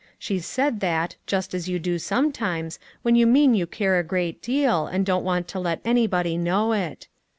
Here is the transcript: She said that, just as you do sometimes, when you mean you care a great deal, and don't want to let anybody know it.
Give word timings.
She 0.17 0.39
said 0.39 0.79
that, 0.79 1.15
just 1.27 1.53
as 1.53 1.69
you 1.69 1.77
do 1.77 1.99
sometimes, 1.99 2.79
when 3.03 3.13
you 3.15 3.27
mean 3.27 3.53
you 3.53 3.67
care 3.67 3.99
a 3.99 4.03
great 4.03 4.41
deal, 4.41 4.87
and 4.87 5.05
don't 5.05 5.23
want 5.23 5.47
to 5.49 5.59
let 5.59 5.79
anybody 5.85 6.39
know 6.39 6.71
it. 6.73 7.07